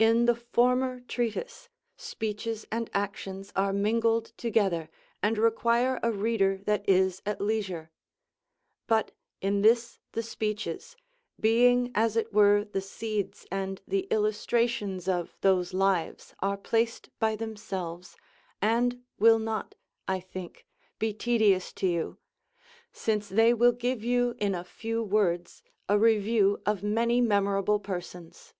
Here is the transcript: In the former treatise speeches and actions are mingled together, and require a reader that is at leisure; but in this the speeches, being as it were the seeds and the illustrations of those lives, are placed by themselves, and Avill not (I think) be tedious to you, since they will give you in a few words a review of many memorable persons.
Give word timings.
In 0.00 0.24
the 0.24 0.34
former 0.34 1.00
treatise 1.02 1.68
speeches 1.94 2.64
and 2.72 2.88
actions 2.94 3.52
are 3.54 3.70
mingled 3.70 4.32
together, 4.38 4.88
and 5.22 5.36
require 5.36 6.00
a 6.02 6.10
reader 6.10 6.56
that 6.64 6.88
is 6.88 7.20
at 7.26 7.38
leisure; 7.38 7.90
but 8.86 9.10
in 9.42 9.60
this 9.60 9.98
the 10.12 10.22
speeches, 10.22 10.96
being 11.38 11.92
as 11.94 12.16
it 12.16 12.32
were 12.32 12.64
the 12.64 12.80
seeds 12.80 13.46
and 13.52 13.82
the 13.86 14.06
illustrations 14.10 15.06
of 15.06 15.36
those 15.42 15.74
lives, 15.74 16.34
are 16.38 16.56
placed 16.56 17.10
by 17.18 17.36
themselves, 17.36 18.16
and 18.62 19.04
Avill 19.20 19.38
not 19.38 19.74
(I 20.08 20.18
think) 20.18 20.64
be 20.98 21.12
tedious 21.12 21.74
to 21.74 21.86
you, 21.86 22.16
since 22.90 23.28
they 23.28 23.52
will 23.52 23.72
give 23.72 24.02
you 24.02 24.34
in 24.38 24.54
a 24.54 24.64
few 24.64 25.02
words 25.02 25.62
a 25.90 25.98
review 25.98 26.58
of 26.64 26.82
many 26.82 27.20
memorable 27.20 27.78
persons. 27.80 28.54